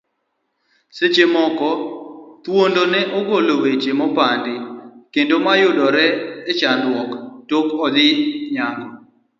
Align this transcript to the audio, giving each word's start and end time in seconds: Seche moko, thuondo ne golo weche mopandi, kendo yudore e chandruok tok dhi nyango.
Seche 0.97 1.25
moko, 1.33 1.69
thuondo 2.43 2.81
ne 2.91 3.01
golo 3.27 3.53
weche 3.63 3.91
mopandi, 3.99 4.55
kendo 5.13 5.35
yudore 5.61 6.05
e 6.49 6.51
chandruok 6.59 7.11
tok 7.49 7.67
dhi 7.95 8.07
nyango. 8.53 8.87